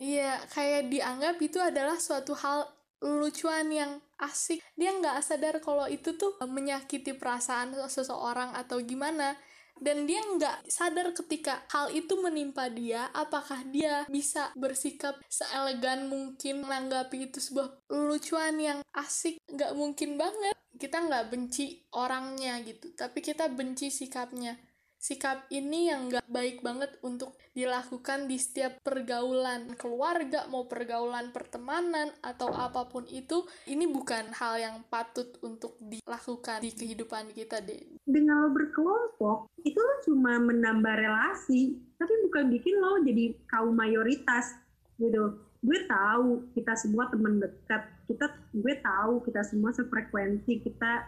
Iya, 0.00 0.40
kayak 0.48 0.88
dianggap 0.88 1.36
itu 1.44 1.60
adalah 1.60 2.00
suatu 2.00 2.32
hal 2.32 2.64
lucuan 3.00 3.72
yang 3.72 4.00
asik. 4.20 4.60
Dia 4.76 4.92
nggak 4.92 5.24
sadar 5.24 5.56
kalau 5.64 5.88
itu 5.88 6.14
tuh 6.16 6.36
menyakiti 6.44 7.16
perasaan 7.16 7.74
seseorang 7.88 8.52
atau 8.56 8.80
gimana. 8.84 9.36
Dan 9.80 10.04
dia 10.04 10.20
nggak 10.20 10.68
sadar 10.68 11.16
ketika 11.16 11.64
hal 11.72 11.88
itu 11.88 12.12
menimpa 12.20 12.68
dia, 12.68 13.08
apakah 13.16 13.64
dia 13.64 14.04
bisa 14.12 14.52
bersikap 14.52 15.16
seelegan 15.24 16.12
mungkin 16.12 16.68
menanggapi 16.68 17.32
itu 17.32 17.40
sebuah 17.40 17.88
lucuan 17.88 18.60
yang 18.60 18.84
asik. 18.92 19.40
Nggak 19.48 19.72
mungkin 19.72 20.20
banget. 20.20 20.52
Kita 20.76 21.00
nggak 21.00 21.32
benci 21.32 21.80
orangnya 21.96 22.60
gitu, 22.60 22.92
tapi 22.92 23.24
kita 23.24 23.48
benci 23.52 23.88
sikapnya 23.92 24.56
sikap 25.00 25.48
ini 25.48 25.88
yang 25.88 26.12
nggak 26.12 26.28
baik 26.28 26.60
banget 26.60 26.92
untuk 27.00 27.32
dilakukan 27.56 28.28
di 28.28 28.36
setiap 28.36 28.76
pergaulan. 28.84 29.72
Keluarga 29.80 30.44
mau 30.52 30.68
pergaulan 30.68 31.32
pertemanan 31.32 32.12
atau 32.20 32.52
apa 32.52 32.84
pun 32.92 33.08
itu 33.08 33.48
ini 33.64 33.88
bukan 33.88 34.36
hal 34.36 34.60
yang 34.60 34.76
patut 34.92 35.40
untuk 35.40 35.80
dilakukan 35.80 36.60
di 36.60 36.70
kehidupan 36.76 37.32
kita 37.32 37.64
deh 37.64 37.80
dengan 38.04 38.44
lo 38.44 38.48
berkelompok 38.52 39.48
itu 39.64 39.80
lo 39.80 39.94
cuma 40.04 40.36
menambah 40.36 40.94
relasi 41.00 41.80
tapi 41.96 42.12
bukan 42.28 42.52
bikin 42.52 42.76
lo 42.76 43.00
jadi 43.00 43.32
kaum 43.48 43.72
mayoritas 43.72 44.60
gitu. 45.00 45.40
Gue 45.60 45.76
tahu 45.84 46.48
kita 46.56 46.72
semua 46.76 47.08
teman 47.08 47.40
dekat 47.40 47.88
kita 48.08 48.32
gue 48.52 48.74
tahu 48.84 49.24
kita 49.24 49.44
semua 49.44 49.72
sefrekuensi 49.72 50.60
kita 50.60 51.04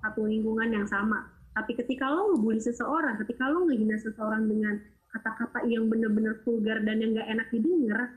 satu 0.00 0.24
lingkungan 0.24 0.72
yang 0.72 0.88
sama 0.88 1.39
tapi 1.60 1.76
ketika 1.76 2.08
lo 2.08 2.32
ngebully 2.32 2.64
seseorang 2.64 3.20
ketika 3.20 3.52
lo 3.52 3.68
ngehina 3.68 4.00
seseorang 4.00 4.48
dengan 4.48 4.80
kata-kata 5.12 5.68
yang 5.68 5.92
bener-bener 5.92 6.40
vulgar 6.40 6.80
dan 6.80 7.04
yang 7.04 7.12
gak 7.12 7.28
enak 7.28 7.48
didengar 7.52 8.16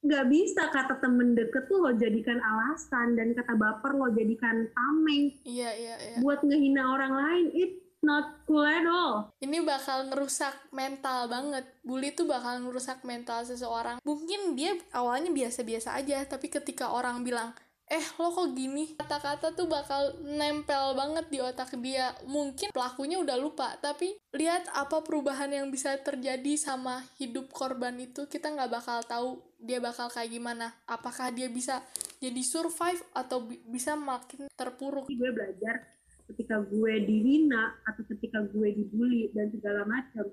nggak 0.00 0.32
bisa 0.32 0.72
kata 0.72 0.96
temen 0.96 1.36
deket 1.36 1.68
tuh 1.68 1.84
lo 1.84 1.92
jadikan 1.92 2.40
alasan 2.40 3.20
dan 3.20 3.36
kata 3.36 3.52
baper 3.52 3.92
lo 3.92 4.08
jadikan 4.08 4.64
tameng. 4.72 5.28
Iya 5.44 5.70
iya 5.76 5.94
iya. 6.00 6.16
Buat 6.24 6.40
ngehina 6.40 6.88
orang 6.88 7.12
lain 7.12 7.46
it 7.52 7.72
not 8.00 8.40
cool 8.48 8.64
at 8.64 8.88
all. 8.88 9.28
Ini 9.44 9.60
bakal 9.60 10.08
ngerusak 10.08 10.72
mental 10.72 11.28
banget. 11.28 11.68
Bully 11.84 12.16
tuh 12.16 12.24
bakal 12.24 12.64
ngerusak 12.64 13.04
mental 13.04 13.44
seseorang. 13.44 14.00
Mungkin 14.00 14.56
dia 14.56 14.72
awalnya 14.96 15.28
biasa-biasa 15.28 15.92
aja 15.92 16.24
tapi 16.24 16.48
ketika 16.48 16.88
orang 16.96 17.20
bilang 17.20 17.52
eh 17.90 18.06
lo 18.22 18.30
kok 18.30 18.54
gini? 18.54 18.94
Kata-kata 18.94 19.50
tuh 19.58 19.66
bakal 19.66 20.14
nempel 20.22 20.94
banget 20.94 21.26
di 21.26 21.38
otak 21.42 21.74
dia. 21.82 22.14
Mungkin 22.24 22.70
pelakunya 22.70 23.18
udah 23.18 23.36
lupa 23.36 23.74
tapi 23.82 24.14
lihat 24.30 24.70
apa 24.70 25.02
perubahan 25.02 25.50
yang 25.50 25.66
bisa 25.74 25.98
terjadi 25.98 26.54
sama 26.54 27.02
hidup 27.18 27.50
korban 27.50 27.98
itu 27.98 28.30
kita 28.30 28.54
nggak 28.54 28.70
bakal 28.70 29.02
tahu 29.02 29.28
dia 29.58 29.82
bakal 29.82 30.06
kayak 30.06 30.30
gimana. 30.30 30.70
Apakah 30.86 31.34
dia 31.34 31.50
bisa 31.50 31.82
jadi 32.22 32.40
survive 32.46 33.02
atau 33.10 33.42
bi- 33.42 33.60
bisa 33.66 33.98
makin 33.98 34.46
terpuruk? 34.54 35.10
Gue 35.10 35.30
belajar 35.34 35.98
ketika 36.30 36.62
gue 36.62 36.94
dihina 37.02 37.74
atau 37.82 38.06
ketika 38.06 38.38
gue 38.54 38.70
dibully 38.70 39.34
dan 39.34 39.50
segala 39.50 39.82
macam 39.82 40.30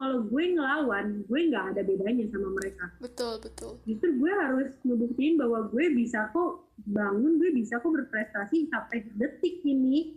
kalau 0.00 0.24
gue 0.24 0.44
ngelawan 0.56 1.28
gue 1.28 1.40
nggak 1.52 1.76
ada 1.76 1.84
bedanya 1.84 2.24
sama 2.32 2.48
mereka. 2.56 2.84
Betul 3.04 3.36
betul. 3.44 3.76
Justru 3.84 4.16
gue 4.16 4.32
harus 4.32 4.72
ngebuktiin 4.80 5.36
bahwa 5.36 5.68
gue 5.68 5.92
bisa 5.92 6.32
kok 6.32 6.72
bangun 6.88 7.36
gue 7.36 7.52
bisa 7.52 7.76
kok 7.76 7.92
berprestasi 7.92 8.72
sampai 8.72 9.04
detik 9.20 9.60
ini. 9.68 10.16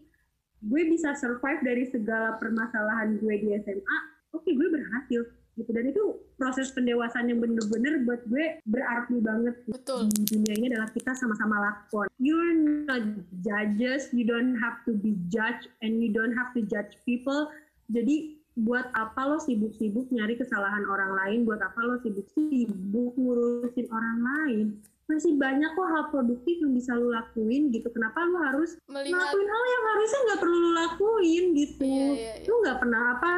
Gue 0.63 0.88
bisa 0.88 1.12
survive 1.20 1.60
dari 1.68 1.84
segala 1.92 2.40
permasalahan 2.40 3.20
gue 3.20 3.36
di 3.44 3.52
SMA 3.60 3.98
oke 4.32 4.48
gue 4.48 4.68
berhasil 4.72 5.22
gitu. 5.60 5.70
Dan 5.70 5.92
itu 5.92 6.04
proses 6.40 6.72
pendewasaan 6.74 7.30
yang 7.30 7.44
bener-bener 7.44 8.08
buat 8.08 8.24
gue 8.25 8.63
berarti 8.63 9.20
banget. 9.20 9.56
Betul. 9.70 10.10
Di 10.16 10.24
dunia 10.32 10.54
ini 10.58 10.66
adalah 10.74 10.90
kita 10.96 11.12
sama-sama 11.13 11.60
lakon. 11.60 12.08
You're 12.18 12.56
not 12.88 13.04
judges, 13.44 14.10
you 14.16 14.25
don't 14.25 14.58
have 14.58 14.82
to 14.90 14.96
be 14.98 15.20
judged, 15.30 15.70
and 15.86 16.02
you 16.02 16.10
don't 16.10 16.34
have 16.34 16.56
to 16.58 16.63
judge 16.66 16.98
people. 17.06 17.52
Jadi 17.92 18.43
buat 18.54 18.86
apa 18.94 19.22
lo 19.26 19.38
sibuk-sibuk 19.42 20.14
nyari 20.14 20.38
kesalahan 20.38 20.86
orang 20.86 21.18
lain? 21.18 21.40
Buat 21.46 21.62
apa 21.66 21.80
lo 21.82 21.98
sibuk-sibuk 22.02 23.18
ngurusin 23.18 23.88
orang 23.90 24.20
lain? 24.22 24.68
Masih 25.10 25.36
banyak 25.36 25.74
kok 25.76 25.90
hal 25.90 26.04
produktif 26.14 26.62
yang 26.64 26.74
bisa 26.78 26.96
lo 26.96 27.12
lakuin 27.12 27.74
gitu. 27.74 27.90
Kenapa 27.92 28.24
lo 28.24 28.40
harus 28.40 28.78
melihat 28.88 29.20
ngelakuin 29.20 29.50
hal 29.50 29.64
yang 29.68 29.84
harusnya 29.90 30.20
nggak 30.30 30.40
perlu 30.42 30.58
lo 30.58 30.72
lakuin 30.78 31.44
gitu? 31.58 31.84
Iya, 31.84 32.08
iya, 32.14 32.34
iya. 32.40 32.48
Lo 32.48 32.56
nggak 32.62 32.80
pernah 32.80 33.02
apa 33.20 33.32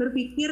berpikir 0.00 0.50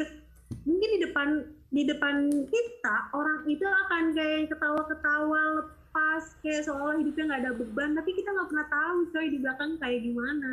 mungkin 0.64 0.88
di 0.96 1.00
depan 1.04 1.28
di 1.68 1.82
depan 1.84 2.48
kita 2.48 2.96
orang 3.12 3.44
itu 3.44 3.64
akan 3.64 4.16
kayak 4.16 4.48
ketawa-ketawa 4.48 5.40
lepas 5.60 6.22
kayak 6.40 6.64
seolah 6.64 6.96
hidupnya 6.96 7.24
nggak 7.28 7.42
ada 7.44 7.52
beban 7.56 7.92
tapi 7.92 8.16
kita 8.16 8.32
nggak 8.32 8.48
pernah 8.48 8.68
tahu 8.72 8.98
coy 9.12 9.26
di 9.28 9.38
belakang 9.40 9.70
kayak 9.76 10.00
gimana 10.04 10.52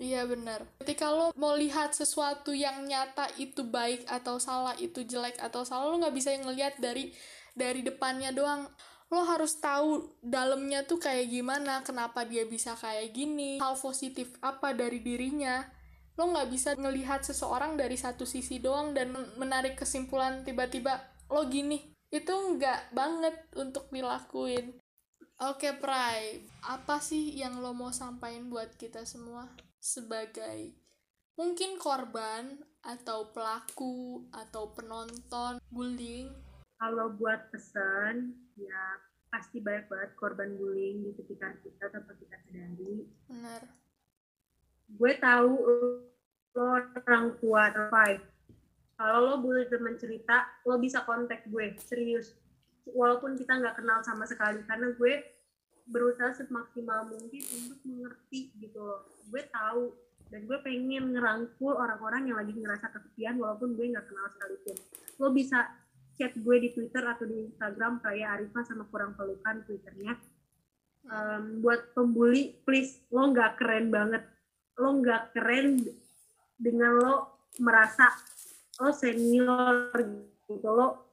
Iya 0.00 0.24
benar. 0.24 0.64
Ketika 0.80 1.12
lo 1.12 1.28
mau 1.36 1.52
lihat 1.52 1.92
sesuatu 1.92 2.56
yang 2.56 2.88
nyata 2.88 3.28
itu 3.36 3.60
baik 3.68 4.08
atau 4.08 4.40
salah, 4.40 4.72
itu 4.80 5.04
jelek 5.04 5.36
atau 5.36 5.60
salah, 5.60 5.92
lo 5.92 6.00
nggak 6.00 6.16
bisa 6.16 6.32
ngelihat 6.40 6.80
dari 6.80 7.12
dari 7.52 7.84
depannya 7.84 8.32
doang. 8.32 8.64
Lo 9.12 9.28
harus 9.28 9.60
tahu 9.60 10.16
dalamnya 10.24 10.88
tuh 10.88 10.96
kayak 10.96 11.28
gimana, 11.28 11.84
kenapa 11.84 12.24
dia 12.24 12.48
bisa 12.48 12.72
kayak 12.80 13.12
gini, 13.12 13.60
hal 13.60 13.76
positif 13.76 14.32
apa 14.40 14.72
dari 14.72 15.04
dirinya. 15.04 15.68
Lo 16.16 16.32
nggak 16.32 16.48
bisa 16.48 16.72
ngelihat 16.80 17.20
seseorang 17.20 17.76
dari 17.76 18.00
satu 18.00 18.24
sisi 18.24 18.56
doang 18.56 18.96
dan 18.96 19.12
men- 19.12 19.36
menarik 19.36 19.76
kesimpulan 19.76 20.48
tiba-tiba 20.48 20.96
lo 21.28 21.44
gini. 21.44 21.92
Itu 22.08 22.56
nggak 22.56 22.96
banget 22.96 23.36
untuk 23.52 23.92
dilakuin. 23.92 24.80
Oke, 25.44 25.76
Prai. 25.76 26.40
Apa 26.64 27.04
sih 27.04 27.36
yang 27.36 27.60
lo 27.60 27.76
mau 27.76 27.92
sampaikan 27.92 28.48
buat 28.48 28.76
kita 28.80 29.04
semua 29.04 29.48
sebagai 29.80 30.76
mungkin 31.40 31.80
korban 31.80 32.60
atau 32.84 33.32
pelaku 33.32 34.28
atau 34.28 34.76
penonton 34.76 35.56
bullying? 35.72 36.28
kalau 36.80 37.12
buat 37.16 37.52
pesan 37.52 38.32
ya 38.56 38.84
pasti 39.28 39.60
banyak 39.60 39.86
banget 39.86 40.10
korban 40.16 40.56
bullying 40.56 41.04
di 41.04 41.12
sekitar 41.12 41.60
kita 41.60 41.92
tanpa 41.92 42.16
kita 42.16 42.36
sadari 42.48 43.04
Benar. 43.28 43.62
gue 44.96 45.12
tahu 45.20 45.52
lo 46.56 46.66
orang 47.06 47.36
kuat 47.38 47.72
five 47.92 48.24
kalau 48.96 49.18
lo 49.22 49.34
boleh 49.38 49.68
teman 49.70 49.94
cerita 50.00 50.48
lo 50.66 50.80
bisa 50.80 51.04
kontak 51.04 51.46
gue 51.46 51.76
serius 51.78 52.34
walaupun 52.90 53.38
kita 53.38 53.60
nggak 53.60 53.78
kenal 53.78 54.02
sama 54.02 54.26
sekali 54.26 54.64
karena 54.66 54.90
gue 54.98 55.14
berusaha 55.90 56.32
semaksimal 56.38 57.10
mungkin 57.10 57.42
untuk 57.50 57.80
mengerti 57.82 58.54
gitu 58.62 59.02
gue 59.28 59.42
tahu 59.50 59.90
dan 60.30 60.46
gue 60.46 60.58
pengen 60.62 61.10
ngerangkul 61.10 61.74
orang-orang 61.74 62.30
yang 62.30 62.38
lagi 62.38 62.54
ngerasa 62.54 62.94
kesepian 62.94 63.34
walaupun 63.42 63.74
gue 63.74 63.90
nggak 63.90 64.06
kenal 64.06 64.30
sekalipun. 64.30 64.76
Lo 65.18 65.34
bisa 65.34 65.66
chat 66.14 66.30
gue 66.38 66.56
di 66.62 66.70
Twitter 66.70 67.02
atau 67.02 67.26
di 67.26 67.50
Instagram 67.50 67.98
kayak 67.98 68.38
Arifah 68.38 68.62
sama 68.62 68.86
kurang 68.94 69.18
pelukan 69.18 69.66
Twitternya. 69.66 70.14
Em, 71.10 71.58
buat 71.58 71.90
pembuli 71.98 72.62
please 72.62 73.02
lo 73.10 73.34
nggak 73.34 73.58
keren 73.58 73.90
banget. 73.90 74.22
Lo 74.78 75.02
nggak 75.02 75.34
keren 75.34 75.82
dengan 76.54 76.92
lo 76.94 77.14
merasa 77.58 78.14
lo 78.78 78.94
senior 78.94 79.90
gitu. 80.46 80.68
Lo 80.70 81.09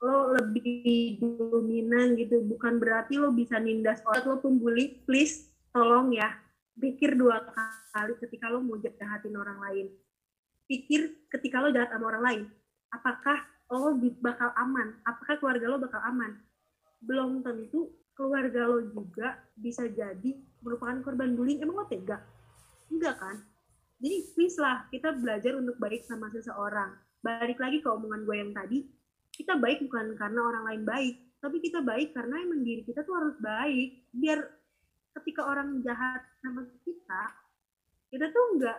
lo 0.00 0.34
lebih 0.36 1.20
dominan 1.20 2.16
gitu. 2.16 2.40
Bukan 2.44 2.80
berarti 2.80 3.20
lo 3.20 3.32
bisa 3.32 3.60
nindas 3.60 4.00
orang 4.08 4.24
lo 4.24 4.36
pembuli 4.40 5.04
please 5.04 5.52
tolong 5.72 6.16
ya. 6.16 6.32
Pikir 6.80 7.16
dua 7.16 7.44
kali 7.92 8.16
ketika 8.20 8.48
lo 8.48 8.64
mau 8.64 8.80
jahatin 8.80 9.36
orang 9.36 9.60
lain. 9.60 9.86
Pikir 10.64 11.28
ketika 11.28 11.60
lo 11.60 11.68
jahat 11.70 11.92
sama 11.92 12.08
orang 12.08 12.24
lain 12.24 12.42
apakah 12.94 13.38
lo 13.70 13.94
bakal 14.18 14.50
aman? 14.58 14.98
Apakah 15.06 15.38
keluarga 15.38 15.66
lo 15.70 15.78
bakal 15.78 16.02
aman? 16.02 16.42
Belum 17.00 17.40
tentu 17.40 17.94
keluarga 18.18 18.66
lo 18.66 18.82
juga 18.84 19.38
bisa 19.54 19.86
jadi 19.86 20.36
merupakan 20.60 21.00
korban 21.00 21.38
bullying. 21.38 21.62
Emang 21.62 21.80
lo 21.80 21.86
tega? 21.86 22.20
Enggak 22.90 23.16
kan? 23.22 23.36
Jadi 24.00 24.16
please 24.34 24.58
lah 24.58 24.84
kita 24.90 25.14
belajar 25.14 25.54
untuk 25.56 25.78
baik 25.78 26.02
sama 26.04 26.28
seseorang. 26.34 26.98
Balik 27.20 27.60
lagi 27.60 27.78
ke 27.84 27.88
omongan 27.88 28.24
gue 28.26 28.36
yang 28.36 28.52
tadi 28.56 28.78
kita 29.40 29.56
baik 29.56 29.80
bukan 29.88 30.14
karena 30.20 30.40
orang 30.44 30.64
lain 30.68 30.84
baik 30.84 31.16
tapi 31.40 31.56
kita 31.64 31.80
baik 31.80 32.12
karena 32.12 32.36
emang 32.36 32.60
diri 32.60 32.84
kita 32.84 33.00
tuh 33.00 33.16
harus 33.16 33.36
baik. 33.40 34.12
Biar 34.12 34.44
ketika 35.16 35.48
orang 35.48 35.80
jahat 35.80 36.20
sama 36.44 36.68
kita 36.84 37.22
kita 38.12 38.28
tuh 38.28 38.44
nggak 38.60 38.78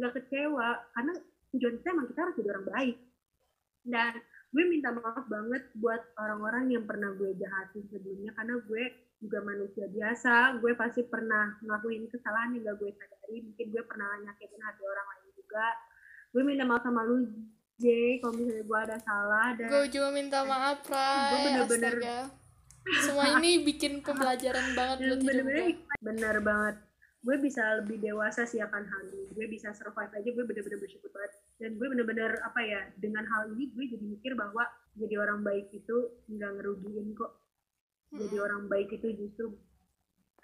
nggak 0.00 0.12
kecewa. 0.16 0.68
Karena 0.96 1.12
tujuan 1.52 1.74
kita 1.84 1.88
emang 1.92 2.08
kita 2.08 2.20
harus 2.24 2.36
jadi 2.40 2.50
orang 2.56 2.68
baik. 2.72 2.96
Dan 3.86 4.12
gue 4.56 4.64
minta 4.64 4.88
maaf 4.96 5.28
banget 5.28 5.68
buat 5.76 6.00
orang-orang 6.16 6.72
yang 6.72 6.84
pernah 6.88 7.12
gue 7.12 7.36
jahatin 7.36 7.84
sebelumnya. 7.92 8.32
Karena 8.32 8.56
gue 8.56 8.84
juga 9.20 9.44
manusia 9.44 9.84
biasa. 9.92 10.56
Gue 10.64 10.72
pasti 10.72 11.04
pernah 11.04 11.60
ngelakuin 11.60 12.08
kesalahan 12.08 12.56
yang 12.56 12.72
gak 12.72 12.76
gue 12.80 12.90
sadari. 12.96 13.36
Mungkin 13.52 13.66
gue 13.68 13.82
pernah 13.84 14.16
nyakitin 14.24 14.64
hati 14.64 14.82
orang 14.88 15.06
lain 15.12 15.28
juga. 15.36 15.66
Gue 16.32 16.40
minta 16.40 16.64
maaf 16.64 16.80
sama 16.88 17.04
lu 17.04 17.28
J 17.76 17.84
kalau 18.24 18.32
misalnya 18.40 18.64
gue 18.64 18.78
ada 18.88 18.96
salah 19.04 19.48
dan 19.52 19.68
gue 19.68 19.84
juga 19.92 20.08
minta 20.08 20.40
maaf 20.48 20.80
Ray. 20.88 21.28
gue 21.28 21.38
bener-bener 21.44 21.94
semua 23.04 23.24
ini 23.36 23.66
bikin 23.66 24.00
pembelajaran 24.00 24.72
banget 24.72 24.96
buat 25.10 25.20
hidup 25.20 25.46
gue 25.46 25.66
bener 26.00 26.36
banget. 26.40 26.76
Gue 27.26 27.36
bisa 27.42 27.82
lebih 27.82 27.98
dewasa 27.98 28.46
sih 28.46 28.62
akan 28.62 28.86
hal 28.86 29.02
ini. 29.10 29.26
Gue 29.34 29.50
bisa 29.50 29.74
survive 29.74 30.14
aja 30.14 30.28
gue 30.30 30.44
bener-bener 30.46 30.78
bersyukur 30.78 31.10
banget. 31.10 31.34
Dan 31.58 31.74
gue 31.74 31.86
bener-bener 31.90 32.38
apa 32.46 32.60
ya 32.62 32.86
dengan 32.96 33.26
hal 33.26 33.50
ini 33.52 33.74
gue 33.74 33.84
jadi 33.90 34.04
mikir 34.06 34.32
bahwa 34.38 34.62
jadi 34.94 35.18
orang 35.18 35.42
baik 35.42 35.74
itu 35.74 36.14
nggak 36.30 36.62
ngerugiin 36.62 37.12
kok. 37.18 37.42
Jadi 38.14 38.36
orang 38.38 38.70
baik 38.70 38.94
itu 38.94 39.10
justru 39.18 39.50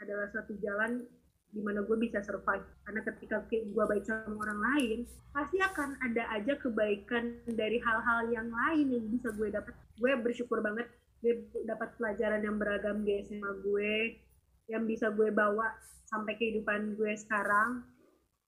adalah 0.03 0.27
satu 0.35 0.59
jalan 0.59 1.07
di 1.53 1.61
mana 1.61 1.85
gue 1.85 1.97
bisa 2.01 2.25
survive. 2.25 2.65
Karena 2.89 3.01
ketika 3.05 3.45
gue 3.53 3.85
baik 3.85 4.05
sama 4.09 4.41
orang 4.41 4.61
lain 4.73 4.99
pasti 5.37 5.61
akan 5.61 6.01
ada 6.01 6.25
aja 6.33 6.57
kebaikan 6.57 7.45
dari 7.53 7.77
hal-hal 7.85 8.33
yang 8.33 8.49
lain 8.49 8.89
yang 8.89 9.07
bisa 9.13 9.29
gue 9.37 9.53
dapat. 9.53 9.77
Gue 10.01 10.17
bersyukur 10.17 10.65
banget 10.65 10.89
gue 11.23 11.39
dapat 11.69 11.95
pelajaran 12.01 12.43
yang 12.43 12.57
beragam 12.59 13.07
di 13.07 13.23
SMA 13.23 13.53
gue 13.63 13.95
yang 14.67 14.89
bisa 14.89 15.13
gue 15.13 15.29
bawa 15.31 15.77
sampai 16.09 16.35
kehidupan 16.41 16.97
gue 16.97 17.13
sekarang. 17.21 17.85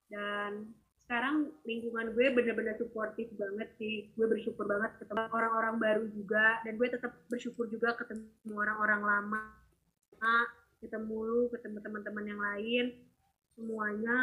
Dan 0.08 0.72
sekarang 1.04 1.52
lingkungan 1.68 2.16
gue 2.16 2.26
bener-bener 2.32 2.80
suportif 2.80 3.28
banget 3.36 3.68
sih. 3.76 4.08
Gue 4.16 4.32
bersyukur 4.32 4.64
banget 4.64 4.96
ketemu 4.96 5.28
orang-orang 5.28 5.76
baru 5.76 6.04
juga 6.08 6.64
dan 6.64 6.80
gue 6.80 6.88
tetap 6.88 7.12
bersyukur 7.28 7.68
juga 7.68 7.92
ketemu 8.00 8.56
orang-orang 8.56 9.04
lama 9.04 9.44
ketemu 10.84 11.16
lu 11.24 11.40
ketemu 11.48 11.78
teman-teman 11.80 12.24
yang 12.28 12.40
lain 12.40 12.86
semuanya. 13.56 14.18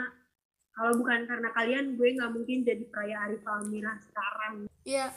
Kalau 0.72 0.96
bukan 0.96 1.28
karena 1.28 1.50
kalian 1.52 2.00
gue 2.00 2.10
nggak 2.16 2.32
mungkin 2.32 2.64
jadi 2.64 2.84
Praya 2.88 3.28
Arif 3.28 3.44
Almira 3.44 3.98
sekarang. 4.00 4.72
Iya 4.88 5.12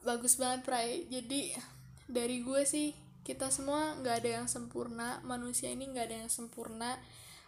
bagus 0.00 0.40
banget 0.40 0.64
Pray 0.64 1.04
jadi 1.12 1.52
dari 2.08 2.40
gue 2.40 2.64
sih 2.64 2.96
kita 3.20 3.52
semua 3.52 4.00
nggak 4.00 4.16
ada 4.24 4.30
yang 4.42 4.48
sempurna 4.48 5.20
manusia 5.22 5.68
ini 5.68 5.90
nggak 5.90 6.06
ada 6.10 6.16
yang 6.26 6.32
sempurna. 6.32 6.98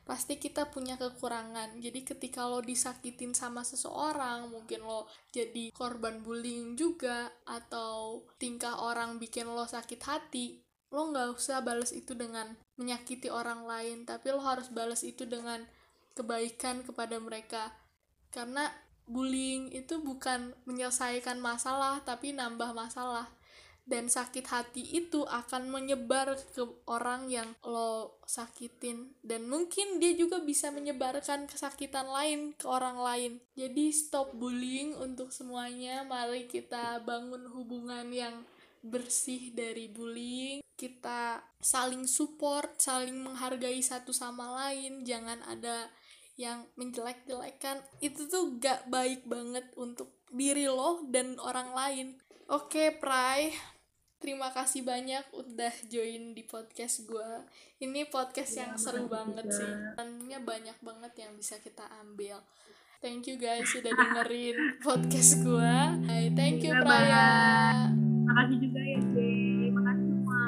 Pasti 0.03 0.35
kita 0.35 0.67
punya 0.67 0.99
kekurangan. 0.99 1.79
Jadi 1.79 2.03
ketika 2.03 2.43
lo 2.51 2.59
disakitin 2.59 3.39
sama 3.39 3.63
seseorang 3.63 4.51
mungkin 4.51 4.83
lo 4.83 5.07
jadi 5.31 5.71
korban 5.71 6.27
bullying 6.27 6.75
juga 6.75 7.31
atau 7.47 8.27
tingkah 8.35 8.83
orang 8.83 9.23
bikin 9.23 9.47
lo 9.47 9.63
sakit 9.63 10.01
hati 10.03 10.59
lo 10.93 11.09
nggak 11.09 11.33
usah 11.33 11.65
balas 11.65 11.91
itu 11.91 12.13
dengan 12.13 12.53
menyakiti 12.77 13.33
orang 13.33 13.65
lain 13.65 14.05
tapi 14.05 14.29
lo 14.29 14.45
harus 14.45 14.69
balas 14.69 15.01
itu 15.01 15.25
dengan 15.25 15.65
kebaikan 16.13 16.85
kepada 16.85 17.17
mereka. 17.17 17.73
Karena 18.33 18.69
bullying 19.09 19.73
itu 19.73 20.01
bukan 20.01 20.53
menyelesaikan 20.69 21.41
masalah 21.41 22.01
tapi 22.05 22.37
nambah 22.37 22.77
masalah. 22.77 23.29
Dan 23.83 24.07
sakit 24.07 24.47
hati 24.47 24.95
itu 24.95 25.27
akan 25.27 25.67
menyebar 25.67 26.39
ke 26.55 26.63
orang 26.87 27.27
yang 27.27 27.51
lo 27.67 28.23
sakitin. 28.31 29.11
Dan 29.27 29.51
mungkin 29.51 29.99
dia 29.99 30.15
juga 30.15 30.39
bisa 30.39 30.71
menyebarkan 30.71 31.51
kesakitan 31.51 32.07
lain 32.07 32.55
ke 32.55 32.63
orang 32.71 33.03
lain. 33.03 33.33
Jadi 33.59 33.91
stop 33.91 34.39
bullying 34.39 34.95
untuk 34.95 35.35
semuanya. 35.35 36.07
Mari 36.07 36.47
kita 36.47 37.03
bangun 37.03 37.51
hubungan 37.51 38.07
yang 38.15 38.47
bersih 38.83 39.55
dari 39.55 39.89
bullying. 39.89 40.61
Kita 40.75 41.39
saling 41.63 42.11
support 42.11 42.83
saling 42.83 43.23
menghargai 43.23 43.79
satu 43.81 44.11
sama 44.11 44.51
lain. 44.59 45.07
Jangan 45.07 45.41
ada 45.47 45.89
yang 46.35 46.67
menjelek-jelekan. 46.75 47.81
Itu 48.03 48.27
tuh 48.27 48.59
gak 48.59 48.91
baik 48.91 49.25
banget 49.25 49.71
untuk 49.79 50.13
diri 50.29 50.67
lo 50.67 51.07
dan 51.09 51.39
orang 51.39 51.71
lain. 51.73 52.07
Oke 52.51 52.91
okay, 52.91 52.99
Pray. 52.99 53.55
Terima 54.23 54.55
kasih 54.55 54.87
banyak 54.87 55.35
udah 55.35 55.75
join 55.91 56.31
di 56.31 56.47
podcast 56.47 57.03
gue 57.11 57.43
ini 57.83 58.07
podcast 58.07 58.55
ya, 58.55 58.71
yang 58.71 58.79
seru 58.79 59.11
banget 59.11 59.51
juga. 59.51 59.59
sih. 59.59 59.73
Dannya 59.99 60.39
banyak 60.39 60.79
banget 60.79 61.27
yang 61.27 61.35
bisa 61.35 61.59
kita 61.59 61.83
ambil. 61.99 62.39
Thank 63.03 63.27
you 63.27 63.35
guys 63.35 63.67
sudah 63.67 63.91
dengerin 63.91 64.55
podcast 64.87 65.43
gue 65.43 65.75
thank 66.39 66.63
you 66.63 66.71
Praya 66.79 67.91
makasih 68.33 68.59
juga 68.65 68.81
ya 68.81 69.01
Jay 69.13 69.69
makasih 69.69 70.07
semua. 70.09 70.43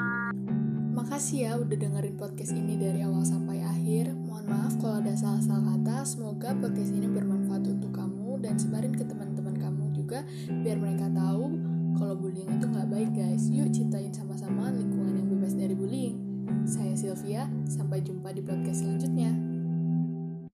Makasih 0.97 1.37
ya 1.37 1.51
udah 1.61 1.77
dengerin 1.77 2.15
podcast 2.17 2.51
ini 2.57 2.81
dari 2.81 3.05
awal 3.05 3.21
sampai 3.21 3.61
akhir. 3.61 4.09
Mohon 4.25 4.45
maaf 4.49 4.73
kalau 4.81 5.05
ada 5.05 5.13
salah-salah 5.13 5.61
kata. 5.77 6.01
Semoga 6.01 6.49
podcast 6.57 6.89
ini 6.89 7.05
bermanfaat 7.05 7.61
untuk 7.69 7.93
kamu 7.93 8.41
dan 8.41 8.57
sebarin 8.57 8.89
ke 8.89 9.05
teman-teman 9.05 9.53
kamu 9.53 9.83
juga 9.93 10.25
biar 10.65 10.81
mereka 10.81 11.13
tahu 11.13 11.61
kalau 12.01 12.17
bullying 12.17 12.49
itu 12.49 12.65
nggak 12.65 12.89
baik 12.89 13.11
guys. 13.13 13.45
Yuk 13.53 13.69
ciptain 13.69 14.09
sama-sama 14.09 14.73
lingkungan 14.73 15.21
yang 15.21 15.29
bebas 15.29 15.53
dari 15.53 15.77
bullying. 15.77 16.17
Saya 16.65 16.97
Sylvia 16.97 17.45
sampai 17.69 18.01
jumpa 18.01 18.33
di 18.33 18.41
podcast 18.41 18.81
selanjutnya 18.81 19.44